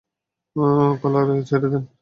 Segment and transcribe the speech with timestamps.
[1.01, 1.83] কলার ছেড়ে দেন, স্যার।